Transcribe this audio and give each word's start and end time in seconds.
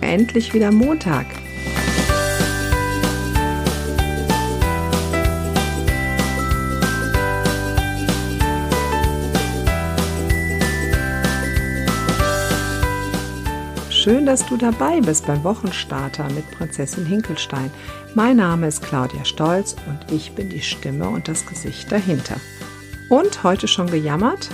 endlich 0.00 0.54
wieder 0.54 0.72
Montag. 0.72 1.26
Schön, 14.02 14.24
dass 14.24 14.46
du 14.46 14.56
dabei 14.56 15.00
bist 15.02 15.26
beim 15.26 15.44
Wochenstarter 15.44 16.24
mit 16.32 16.50
Prinzessin 16.52 17.04
Hinkelstein. 17.04 17.70
Mein 18.14 18.38
Name 18.38 18.66
ist 18.66 18.82
Claudia 18.82 19.26
Stolz 19.26 19.76
und 19.86 20.10
ich 20.10 20.32
bin 20.32 20.48
die 20.48 20.62
Stimme 20.62 21.08
und 21.10 21.28
das 21.28 21.44
Gesicht 21.44 21.92
dahinter. 21.92 22.36
Und 23.10 23.42
heute 23.42 23.68
schon 23.68 23.90
gejammert? 23.90 24.48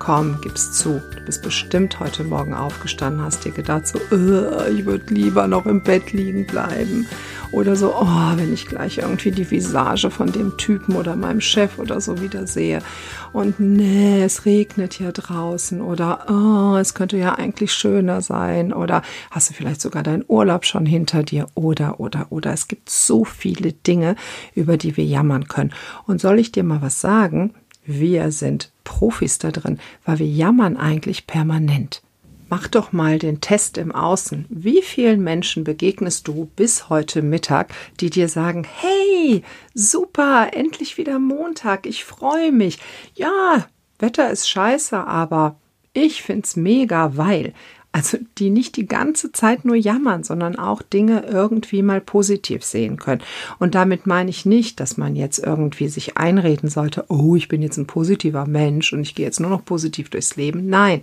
Komm, 0.00 0.40
gib's 0.40 0.72
zu. 0.72 1.02
Du 1.14 1.20
bist 1.26 1.42
bestimmt 1.42 2.00
heute 2.00 2.24
Morgen 2.24 2.54
aufgestanden, 2.54 3.22
hast 3.22 3.44
dir 3.44 3.52
gedacht, 3.52 3.86
so, 3.86 3.98
äh, 4.10 4.72
ich 4.72 4.86
würde 4.86 5.12
lieber 5.12 5.46
noch 5.46 5.66
im 5.66 5.82
Bett 5.82 6.14
liegen 6.14 6.46
bleiben. 6.46 7.06
Oder 7.52 7.76
so, 7.76 7.94
oh, 7.94 8.32
wenn 8.36 8.54
ich 8.54 8.66
gleich 8.66 8.98
irgendwie 8.98 9.30
die 9.30 9.50
Visage 9.50 10.10
von 10.10 10.32
dem 10.32 10.56
Typen 10.56 10.96
oder 10.96 11.16
meinem 11.16 11.42
Chef 11.42 11.78
oder 11.78 12.00
so 12.00 12.22
wieder 12.22 12.46
sehe. 12.46 12.80
Und 13.34 13.60
nee, 13.60 14.22
es 14.22 14.46
regnet 14.46 14.94
hier 14.94 15.12
draußen. 15.12 15.82
Oder 15.82 16.26
oh, 16.30 16.76
es 16.78 16.94
könnte 16.94 17.18
ja 17.18 17.34
eigentlich 17.34 17.72
schöner 17.72 18.22
sein. 18.22 18.72
Oder 18.72 19.02
hast 19.30 19.50
du 19.50 19.54
vielleicht 19.54 19.82
sogar 19.82 20.02
deinen 20.02 20.24
Urlaub 20.28 20.64
schon 20.64 20.86
hinter 20.86 21.24
dir. 21.24 21.46
Oder, 21.54 22.00
oder, 22.00 22.28
oder. 22.30 22.54
Es 22.54 22.68
gibt 22.68 22.88
so 22.88 23.26
viele 23.26 23.74
Dinge, 23.74 24.16
über 24.54 24.78
die 24.78 24.96
wir 24.96 25.04
jammern 25.04 25.46
können. 25.46 25.74
Und 26.06 26.22
soll 26.22 26.38
ich 26.38 26.52
dir 26.52 26.64
mal 26.64 26.80
was 26.80 27.02
sagen? 27.02 27.52
Wir 27.84 28.30
sind 28.30 28.72
Profis 28.84 29.38
da 29.38 29.50
drin, 29.50 29.78
weil 30.04 30.18
wir 30.18 30.26
jammern 30.26 30.76
eigentlich 30.76 31.26
permanent. 31.26 32.02
Mach 32.48 32.66
doch 32.66 32.90
mal 32.90 33.20
den 33.20 33.40
Test 33.40 33.78
im 33.78 33.92
Außen. 33.92 34.44
Wie 34.48 34.82
vielen 34.82 35.22
Menschen 35.22 35.62
begegnest 35.62 36.26
du 36.26 36.50
bis 36.56 36.88
heute 36.88 37.22
Mittag, 37.22 37.72
die 38.00 38.10
dir 38.10 38.28
sagen, 38.28 38.64
hey, 38.64 39.44
super, 39.72 40.50
endlich 40.52 40.98
wieder 40.98 41.20
Montag, 41.20 41.86
ich 41.86 42.04
freue 42.04 42.50
mich. 42.50 42.80
Ja, 43.14 43.68
Wetter 44.00 44.30
ist 44.30 44.50
scheiße, 44.50 45.06
aber 45.06 45.60
ich 45.92 46.22
find's 46.22 46.56
mega, 46.56 47.16
weil 47.16 47.54
also 47.92 48.18
die 48.38 48.50
nicht 48.50 48.76
die 48.76 48.86
ganze 48.86 49.32
Zeit 49.32 49.64
nur 49.64 49.74
jammern, 49.74 50.22
sondern 50.22 50.56
auch 50.56 50.80
Dinge 50.80 51.24
irgendwie 51.26 51.82
mal 51.82 52.00
positiv 52.00 52.62
sehen 52.62 52.98
können. 52.98 53.20
Und 53.58 53.74
damit 53.74 54.06
meine 54.06 54.30
ich 54.30 54.46
nicht, 54.46 54.78
dass 54.78 54.96
man 54.96 55.16
jetzt 55.16 55.38
irgendwie 55.38 55.88
sich 55.88 56.16
einreden 56.16 56.68
sollte, 56.68 57.04
oh, 57.08 57.34
ich 57.34 57.48
bin 57.48 57.62
jetzt 57.62 57.78
ein 57.78 57.88
positiver 57.88 58.46
Mensch 58.46 58.92
und 58.92 59.00
ich 59.00 59.16
gehe 59.16 59.26
jetzt 59.26 59.40
nur 59.40 59.50
noch 59.50 59.64
positiv 59.64 60.08
durchs 60.08 60.36
Leben. 60.36 60.68
Nein, 60.68 61.00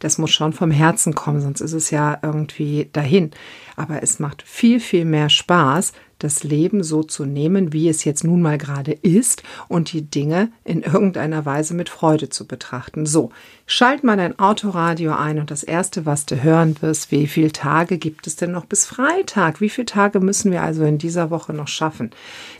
das 0.00 0.18
muss 0.18 0.30
schon 0.30 0.52
vom 0.52 0.70
Herzen 0.70 1.14
kommen, 1.14 1.40
sonst 1.40 1.62
ist 1.62 1.72
es 1.72 1.90
ja 1.90 2.18
irgendwie 2.22 2.90
dahin. 2.92 3.30
Aber 3.76 4.02
es 4.02 4.18
macht 4.18 4.42
viel, 4.42 4.80
viel 4.80 5.06
mehr 5.06 5.30
Spaß, 5.30 5.92
das 6.18 6.42
Leben 6.42 6.82
so 6.82 7.02
zu 7.02 7.24
nehmen, 7.24 7.72
wie 7.72 7.88
es 7.88 8.04
jetzt 8.04 8.24
nun 8.24 8.42
mal 8.42 8.58
gerade 8.58 8.92
ist 8.92 9.42
und 9.68 9.92
die 9.92 10.02
Dinge 10.02 10.50
in 10.64 10.82
irgendeiner 10.82 11.46
Weise 11.46 11.74
mit 11.74 11.88
Freude 11.88 12.28
zu 12.28 12.46
betrachten. 12.46 13.06
So, 13.06 13.30
schalt 13.66 14.02
mal 14.02 14.16
dein 14.16 14.38
Autoradio 14.38 15.12
ein 15.14 15.38
und 15.38 15.50
das 15.50 15.62
erste, 15.62 16.06
was 16.06 16.26
du 16.26 16.42
hören 16.42 16.76
wirst, 16.80 17.10
wie 17.10 17.26
viele 17.26 17.52
Tage 17.52 17.98
gibt 17.98 18.26
es 18.26 18.36
denn 18.36 18.52
noch 18.52 18.64
bis 18.64 18.86
Freitag? 18.86 19.60
Wie 19.60 19.68
viele 19.68 19.86
Tage 19.86 20.20
müssen 20.20 20.50
wir 20.50 20.62
also 20.62 20.84
in 20.84 20.98
dieser 20.98 21.30
Woche 21.30 21.52
noch 21.52 21.68
schaffen? 21.68 22.10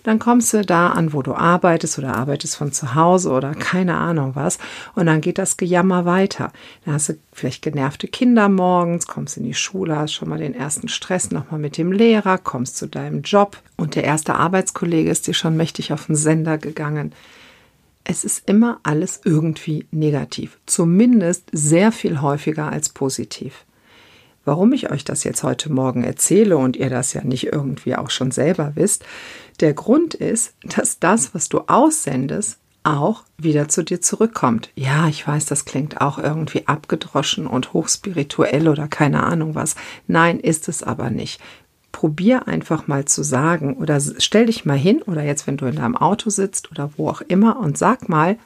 Dann 0.04 0.18
kommst 0.18 0.52
du 0.54 0.62
da 0.62 0.88
an, 0.88 1.12
wo 1.12 1.22
du 1.22 1.34
arbeitest 1.34 1.98
oder 1.98 2.14
arbeitest 2.14 2.56
von 2.56 2.72
zu 2.72 2.94
Hause 2.94 3.30
oder 3.30 3.54
keine 3.54 3.96
Ahnung 3.96 4.32
was 4.34 4.58
und 4.94 5.06
dann 5.06 5.20
geht 5.20 5.38
das 5.38 5.56
Gejammer 5.56 6.04
weiter. 6.04 6.52
Dann 6.84 6.94
hast 6.94 7.08
du 7.08 7.14
vielleicht 7.32 7.62
genervte 7.62 8.08
Kinder 8.08 8.48
morgens, 8.48 9.06
kommst 9.06 9.36
in 9.36 9.44
die 9.44 9.54
Schule, 9.54 9.96
hast 9.96 10.12
schon 10.12 10.28
mal 10.28 10.38
den 10.38 10.54
ersten 10.54 10.88
Stress 10.88 11.30
nochmal 11.30 11.60
mit 11.60 11.76
dem 11.76 11.92
Lehrer, 11.92 12.38
kommst 12.38 12.76
zu 12.76 12.86
deinem 12.86 13.22
Job 13.22 13.47
und 13.76 13.94
der 13.94 14.04
erste 14.04 14.34
Arbeitskollege 14.34 15.10
ist 15.10 15.26
dir 15.26 15.34
schon 15.34 15.56
mächtig 15.56 15.92
auf 15.92 16.06
den 16.06 16.16
Sender 16.16 16.58
gegangen. 16.58 17.12
Es 18.04 18.24
ist 18.24 18.48
immer 18.48 18.80
alles 18.82 19.20
irgendwie 19.24 19.86
negativ, 19.90 20.58
zumindest 20.66 21.48
sehr 21.52 21.92
viel 21.92 22.20
häufiger 22.20 22.70
als 22.72 22.88
positiv. 22.88 23.64
Warum 24.44 24.72
ich 24.72 24.90
euch 24.90 25.04
das 25.04 25.24
jetzt 25.24 25.42
heute 25.42 25.70
Morgen 25.70 26.04
erzähle 26.04 26.56
und 26.56 26.74
ihr 26.76 26.88
das 26.88 27.12
ja 27.12 27.22
nicht 27.22 27.52
irgendwie 27.52 27.96
auch 27.96 28.08
schon 28.08 28.30
selber 28.30 28.72
wisst, 28.76 29.04
der 29.60 29.74
Grund 29.74 30.14
ist, 30.14 30.54
dass 30.64 30.98
das, 30.98 31.34
was 31.34 31.50
du 31.50 31.60
aussendest, 31.66 32.58
auch 32.82 33.24
wieder 33.36 33.68
zu 33.68 33.82
dir 33.82 34.00
zurückkommt. 34.00 34.70
Ja, 34.74 35.08
ich 35.08 35.26
weiß, 35.26 35.44
das 35.46 35.66
klingt 35.66 36.00
auch 36.00 36.18
irgendwie 36.18 36.66
abgedroschen 36.66 37.46
und 37.46 37.74
hochspirituell 37.74 38.68
oder 38.68 38.88
keine 38.88 39.24
Ahnung 39.24 39.54
was. 39.54 39.74
Nein, 40.06 40.40
ist 40.40 40.68
es 40.68 40.82
aber 40.82 41.10
nicht. 41.10 41.40
Probier 41.98 42.46
einfach 42.46 42.86
mal 42.86 43.06
zu 43.06 43.24
sagen 43.24 43.76
oder 43.76 43.98
stell 44.18 44.46
dich 44.46 44.64
mal 44.64 44.78
hin 44.78 45.02
oder 45.02 45.24
jetzt, 45.24 45.48
wenn 45.48 45.56
du 45.56 45.66
in 45.66 45.74
deinem 45.74 45.96
Auto 45.96 46.30
sitzt 46.30 46.70
oder 46.70 46.92
wo 46.96 47.08
auch 47.08 47.22
immer 47.22 47.58
und 47.58 47.76
sag 47.76 48.08
mal, 48.08 48.38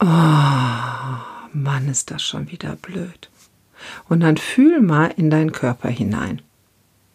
oh, 0.00 0.06
Mann, 1.52 1.88
ist 1.90 2.10
das 2.10 2.22
schon 2.22 2.50
wieder 2.50 2.76
blöd. 2.76 3.28
Und 4.08 4.20
dann 4.20 4.38
fühl 4.38 4.80
mal 4.80 5.12
in 5.18 5.28
deinen 5.28 5.52
Körper 5.52 5.90
hinein. 5.90 6.40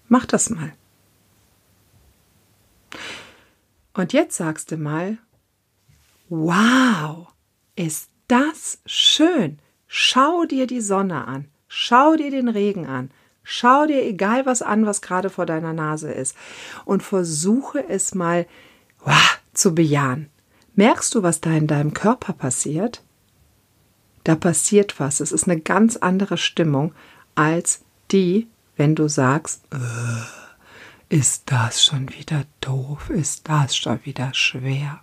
Mach 0.10 0.28
das 0.28 0.52
mal. 0.52 0.72
Und 3.96 4.14
jetzt 4.14 4.38
sagst 4.38 4.70
du 4.72 4.78
mal, 4.78 5.18
Wow, 6.30 7.30
ist 7.76 8.12
das 8.28 8.80
schön. 8.86 9.58
Schau 9.88 10.46
dir 10.46 10.68
die 10.68 10.82
Sonne 10.82 11.26
an. 11.26 11.48
Schau 11.68 12.16
dir 12.16 12.30
den 12.30 12.48
Regen 12.48 12.86
an. 12.86 13.10
Schau 13.50 13.86
dir 13.86 14.04
egal 14.04 14.46
was 14.46 14.62
an, 14.62 14.86
was 14.86 15.02
gerade 15.02 15.30
vor 15.30 15.46
deiner 15.46 15.72
Nase 15.72 16.12
ist. 16.12 16.36
Und 16.84 17.02
versuche 17.02 17.82
es 17.88 18.14
mal 18.14 18.46
wow, 19.06 19.40
zu 19.54 19.74
bejahen. 19.74 20.30
Merkst 20.76 21.16
du, 21.16 21.24
was 21.24 21.40
da 21.40 21.52
in 21.52 21.66
deinem 21.66 21.94
Körper 21.94 22.34
passiert? 22.34 23.04
Da 24.26 24.36
passiert 24.36 25.00
was. 25.00 25.22
Es 25.22 25.32
ist 25.32 25.46
eine 25.46 25.62
ganz 25.62 25.96
andere 25.96 26.38
Stimmung 26.38 26.94
als 27.36 27.86
die, 28.12 28.48
wenn 28.76 28.96
du 28.96 29.08
sagst, 29.08 29.62
äh, 29.72 31.16
ist 31.16 31.44
das 31.46 31.86
schon 31.86 32.10
wieder 32.10 32.44
doof? 32.60 33.10
Ist 33.10 33.48
das 33.48 33.78
schon 33.78 34.02
wieder 34.04 34.34
schwer? 34.34 35.02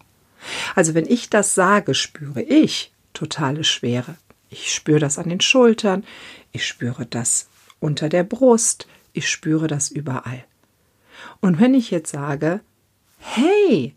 Also 0.74 0.92
wenn 0.92 1.06
ich 1.06 1.30
das 1.30 1.54
sage, 1.54 1.94
spüre 1.94 2.42
ich 2.42 2.92
totale 3.14 3.64
Schwere. 3.64 4.16
Ich 4.50 4.74
spüre 4.74 4.98
das 4.98 5.18
an 5.18 5.30
den 5.30 5.40
Schultern, 5.40 6.04
ich 6.52 6.66
spüre 6.66 7.06
das 7.06 7.48
unter 7.84 8.08
der 8.08 8.24
Brust, 8.24 8.88
ich 9.12 9.28
spüre 9.28 9.66
das 9.66 9.90
überall. 9.90 10.44
Und 11.40 11.60
wenn 11.60 11.74
ich 11.74 11.90
jetzt 11.90 12.10
sage, 12.10 12.60
hey, 13.18 13.94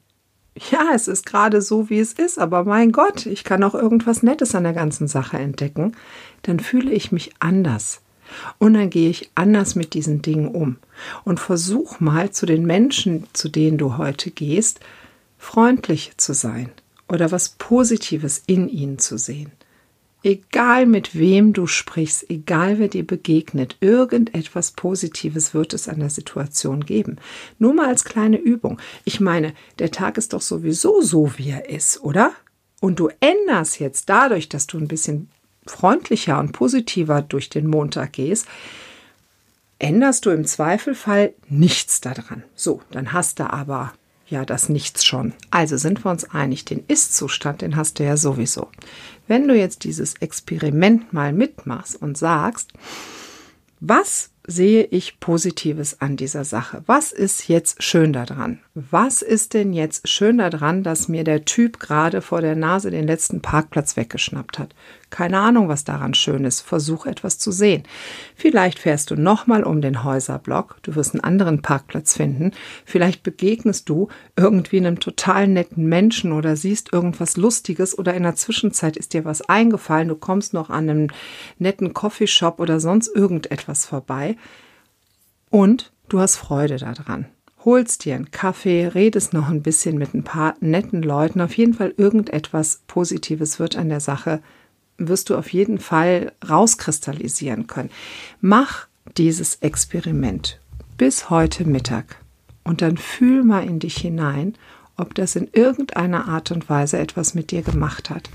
ja, 0.71 0.91
es 0.93 1.07
ist 1.07 1.25
gerade 1.25 1.61
so, 1.61 1.89
wie 1.89 1.99
es 1.99 2.11
ist, 2.13 2.37
aber 2.37 2.65
mein 2.65 2.91
Gott, 2.91 3.25
ich 3.25 3.45
kann 3.45 3.63
auch 3.63 3.75
irgendwas 3.75 4.23
Nettes 4.23 4.55
an 4.55 4.63
der 4.63 4.73
ganzen 4.73 5.07
Sache 5.07 5.37
entdecken, 5.37 5.95
dann 6.41 6.59
fühle 6.59 6.91
ich 6.91 7.13
mich 7.13 7.31
anders. 7.39 8.01
Und 8.57 8.73
dann 8.73 8.89
gehe 8.89 9.09
ich 9.09 9.31
anders 9.35 9.75
mit 9.75 9.93
diesen 9.93 10.21
Dingen 10.21 10.49
um. 10.49 10.77
Und 11.23 11.39
versuch 11.39 12.01
mal 12.01 12.31
zu 12.31 12.45
den 12.45 12.65
Menschen, 12.65 13.25
zu 13.31 13.47
denen 13.47 13.77
du 13.77 13.97
heute 13.97 14.31
gehst, 14.31 14.81
freundlich 15.37 16.11
zu 16.17 16.33
sein 16.33 16.71
oder 17.07 17.31
was 17.31 17.49
Positives 17.49 18.43
in 18.47 18.67
ihnen 18.67 18.99
zu 18.99 19.17
sehen. 19.17 19.51
Egal 20.27 20.88
mit 20.88 21.17
wem 21.17 21.53
du 21.53 21.67
sprichst, 21.67 22.29
egal 22.29 22.79
wer 22.79 22.89
dir 22.89 23.07
begegnet, 23.07 23.77
irgendetwas 23.79 24.71
Positives 24.71 25.53
wird 25.53 25.71
es 25.71 25.88
an 25.88 26.01
der 26.01 26.09
Situation 26.09 26.83
geben. 26.83 27.15
Nur 27.59 27.73
mal 27.73 27.88
als 27.88 28.03
kleine 28.03 28.35
Übung. 28.35 28.77
Ich 29.05 29.21
meine, 29.21 29.53
der 29.79 29.89
Tag 29.89 30.17
ist 30.17 30.33
doch 30.33 30.41
sowieso 30.41 30.99
so, 30.99 31.31
wie 31.37 31.51
er 31.51 31.69
ist, 31.69 32.01
oder? 32.01 32.33
Und 32.81 32.99
du 32.99 33.09
änderst 33.21 33.79
jetzt 33.79 34.09
dadurch, 34.09 34.49
dass 34.49 34.67
du 34.67 34.77
ein 34.77 34.89
bisschen 34.89 35.29
freundlicher 35.66 36.37
und 36.41 36.51
positiver 36.51 37.21
durch 37.21 37.49
den 37.49 37.66
Montag 37.66 38.11
gehst, 38.11 38.47
änderst 39.79 40.25
du 40.25 40.31
im 40.31 40.43
Zweifelfall 40.43 41.35
nichts 41.47 42.02
daran. 42.02 42.43
So, 42.53 42.81
dann 42.91 43.13
hast 43.13 43.40
du 43.40 43.49
aber 43.49 43.93
ja 44.29 44.46
das 44.46 44.70
Nichts 44.70 45.06
schon. 45.06 45.34
Also 45.52 45.78
sind 45.78 46.03
wir 46.03 46.12
uns 46.12 46.26
einig, 46.26 46.66
den 46.66 46.84
Ist-Zustand, 46.88 47.62
den 47.62 47.76
hast 47.76 48.00
du 48.00 48.03
ja 48.03 48.18
sowieso. 48.18 48.70
Wenn 49.28 49.47
du 49.47 49.56
jetzt 49.56 49.84
dieses 49.84 50.16
Experiment 50.16 51.14
mal 51.14 51.34
mitmachst 51.34 52.02
und 52.02 52.18
sagst, 52.18 52.72
was 53.79 54.29
sehe 54.49 54.85
ich 54.85 55.20
Positives 55.20 55.99
an 55.99 56.16
dieser 56.16 56.46
Sache? 56.46 56.82
Was 56.85 57.11
ist 57.11 57.49
jetzt 57.49 57.84
schön 57.84 58.14
daran? 58.14 58.59
Was 58.73 59.22
ist 59.22 59.53
denn 59.53 59.73
jetzt 59.73 60.08
schön 60.08 60.38
daran, 60.38 60.84
dass 60.84 61.09
mir 61.09 61.26
der 61.26 61.44
Typ 61.44 61.79
gerade 61.79 62.22
vor 62.22 62.40
der 62.40 62.55
Nase 62.55 62.90
den 62.90 63.05
letzten 63.05 63.41
Parkplatz 63.41 63.97
weggeschnappt 63.97 64.58
hat? 64.58 64.73
Keine 65.09 65.40
Ahnung, 65.40 65.70
was 65.70 65.84
daran 65.84 66.14
schön 66.14 66.44
ist. 66.44 66.61
Versuch 66.61 67.05
etwas 67.05 67.40
zu 67.40 67.52
sehen. 67.52 67.84
Vielleicht 68.35 68.79
fährst 68.79 69.09
du 69.11 69.16
nochmal 69.16 69.64
um 69.64 69.82
den 69.82 70.03
Häuserblock. 70.03 70.78
Du 70.82 70.96
wirst 70.96 71.14
einen 71.14 71.23
anderen 71.23 71.61
Parkplatz 71.61 72.16
finden. 72.16 72.52
Vielleicht 72.85 73.23
begegnest 73.23 73.88
du 73.90 74.09
irgendwie 74.35 74.78
einem 74.78 75.00
total 75.00 75.47
netten 75.47 75.88
Menschen 75.88 76.32
oder 76.32 76.55
siehst 76.55 76.91
irgendwas 76.91 77.38
Lustiges 77.38 77.97
oder 77.97 78.14
in 78.14 78.23
der 78.23 78.35
Zwischenzeit 78.35 78.97
ist 78.97 79.14
dir 79.14 79.26
was 79.26 79.41
eingefallen. 79.41 80.09
Du 80.09 80.16
kommst 80.16 80.53
noch 80.53 80.70
an 80.70 80.90
einem 80.90 81.08
netten 81.58 81.93
Coffeeshop 81.93 82.59
oder 82.59 82.79
sonst 82.79 83.08
irgendetwas 83.08 83.85
vorbei 83.85 84.36
und 85.49 85.91
du 86.09 86.19
hast 86.19 86.35
Freude 86.35 86.78
daran. 86.78 87.25
Holst 87.66 88.05
dir 88.05 88.16
einen 88.16 88.31
Kaffee, 88.31 88.87
redest 88.87 89.34
noch 89.34 89.49
ein 89.49 89.61
bisschen 89.61 89.97
mit 89.97 90.13
ein 90.13 90.23
paar 90.23 90.55
netten 90.59 91.01
Leuten. 91.01 91.41
Auf 91.41 91.57
jeden 91.57 91.73
Fall 91.73 91.93
irgendetwas 91.97 92.81
Positives 92.87 93.59
wird 93.59 93.75
an 93.75 93.89
der 93.89 93.99
Sache, 93.99 94.41
wirst 94.97 95.29
du 95.29 95.35
auf 95.35 95.51
jeden 95.51 95.79
Fall 95.79 96.31
rauskristallisieren 96.47 97.67
können. 97.67 97.89
Mach 98.39 98.87
dieses 99.17 99.55
Experiment 99.55 100.59
bis 100.97 101.29
heute 101.29 101.66
Mittag 101.66 102.17
und 102.63 102.81
dann 102.81 102.97
fühl 102.97 103.43
mal 103.43 103.66
in 103.66 103.79
dich 103.79 103.97
hinein, 103.97 104.55
ob 104.97 105.13
das 105.16 105.35
in 105.35 105.47
irgendeiner 105.53 106.28
Art 106.28 106.51
und 106.51 106.69
Weise 106.69 106.97
etwas 106.97 107.33
mit 107.33 107.51
dir 107.51 107.61
gemacht 107.61 108.09
hat. 108.09 108.29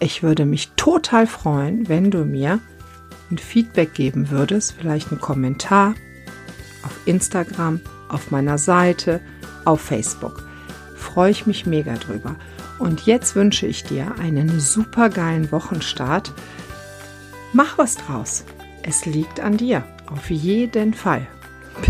Ich 0.00 0.22
würde 0.22 0.44
mich 0.44 0.70
total 0.76 1.26
freuen, 1.26 1.88
wenn 1.88 2.10
du 2.10 2.24
mir 2.24 2.60
ein 3.30 3.38
Feedback 3.38 3.94
geben 3.94 4.30
würdest, 4.30 4.74
vielleicht 4.78 5.10
einen 5.10 5.20
Kommentar 5.20 5.94
auf 6.82 6.98
Instagram, 7.06 7.80
auf 8.08 8.30
meiner 8.30 8.58
Seite, 8.58 9.20
auf 9.64 9.80
Facebook. 9.80 10.46
Freue 10.96 11.30
ich 11.30 11.46
mich 11.46 11.66
mega 11.66 11.94
drüber. 11.94 12.36
Und 12.78 13.06
jetzt 13.06 13.36
wünsche 13.36 13.66
ich 13.66 13.84
dir 13.84 14.16
einen 14.18 14.60
super 14.60 15.08
geilen 15.08 15.50
Wochenstart. 15.52 16.32
Mach 17.52 17.78
was 17.78 17.96
draus. 17.96 18.44
Es 18.82 19.06
liegt 19.06 19.40
an 19.40 19.56
dir. 19.56 19.84
Auf 20.06 20.30
jeden 20.30 20.92
Fall. 20.92 21.26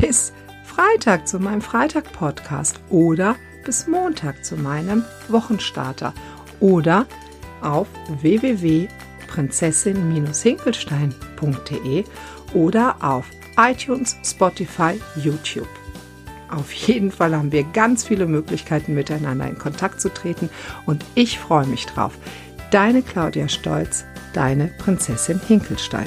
Bis 0.01 0.33
Freitag 0.65 1.27
zu 1.27 1.39
meinem 1.39 1.63
Freitag-Podcast 1.63 2.81
oder 2.91 3.37
bis 3.65 3.87
Montag 3.87 4.45
zu 4.45 4.57
meinem 4.57 5.05
Wochenstarter 5.29 6.13
oder 6.61 7.07
auf 7.61 7.89
www.prinzessin-hinkelstein.de 9.25 12.05
oder 12.55 12.97
auf 13.01 13.27
iTunes, 13.57 14.17
Spotify, 14.25 15.01
YouTube. 15.17 15.69
Auf 16.51 16.73
jeden 16.73 17.11
Fall 17.11 17.35
haben 17.35 17.53
wir 17.53 17.65
ganz 17.65 18.05
viele 18.05 18.27
Möglichkeiten, 18.27 18.95
miteinander 18.95 19.49
in 19.49 19.59
Kontakt 19.59 20.01
zu 20.01 20.09
treten 20.09 20.49
und 20.87 21.05
ich 21.15 21.39
freue 21.39 21.67
mich 21.67 21.85
drauf. 21.87 22.17
Deine 22.71 23.03
Claudia 23.03 23.49
Stolz, 23.49 24.05
deine 24.33 24.69
Prinzessin 24.79 25.41
Hinkelstein. 25.47 26.07